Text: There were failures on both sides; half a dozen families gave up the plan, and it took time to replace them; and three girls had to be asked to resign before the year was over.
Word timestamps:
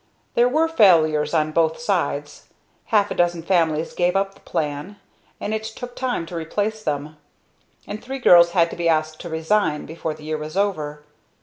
There 0.33 0.49
were 0.49 0.67
failures 0.67 1.31
on 1.31 1.51
both 1.51 1.79
sides; 1.79 2.49
half 2.85 3.11
a 3.11 3.13
dozen 3.13 3.43
families 3.43 3.93
gave 3.93 4.15
up 4.15 4.33
the 4.33 4.39
plan, 4.41 4.95
and 5.39 5.53
it 5.53 5.63
took 5.63 5.95
time 5.95 6.25
to 6.25 6.35
replace 6.35 6.81
them; 6.81 7.17
and 7.85 8.03
three 8.03 8.17
girls 8.17 8.53
had 8.53 8.71
to 8.71 8.75
be 8.75 8.89
asked 8.89 9.19
to 9.21 9.29
resign 9.29 9.85
before 9.85 10.15
the 10.15 10.23
year 10.23 10.39
was 10.39 10.57
over. 10.57 11.03